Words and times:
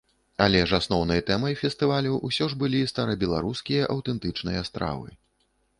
Але 0.45 0.61
ж 0.71 0.77
асноўнай 0.77 1.21
тэмай 1.27 1.57
фестывалю 1.61 2.17
ўсё 2.31 2.49
ж 2.55 2.59
былі 2.65 2.81
старабеларускія 2.93 3.83
аўтэнтычныя 3.95 4.69
стравы. 4.73 5.09